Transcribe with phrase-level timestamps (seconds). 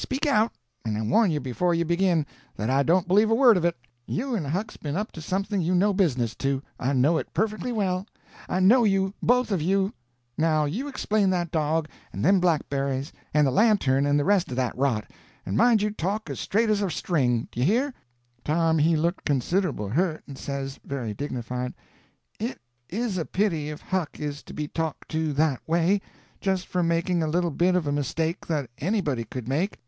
[0.00, 2.24] Speak out—and I warn you before you begin,
[2.56, 3.76] that I don't believe a word of it.
[4.06, 8.06] You and Huck's been up to something you no business to—I know it perfectly well;
[8.48, 9.92] I know you, both of you.
[10.38, 14.56] Now you explain that dog, and them blackberries, and the lantern, and the rest of
[14.56, 17.92] that rot—and mind you talk as straight as a string—do you hear?"
[18.44, 21.74] Tom he looked considerable hurt, and says, very dignified:
[22.38, 26.00] "It is a pity if Huck is to be talked to that way,
[26.40, 29.80] just for making a little bit of a mistake that anybody could make."